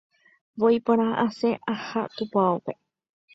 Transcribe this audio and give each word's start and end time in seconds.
Voi 0.59 0.77
porã 0.85 1.07
asẽ 1.25 1.51
aha 1.73 2.01
tupãópe. 2.17 2.73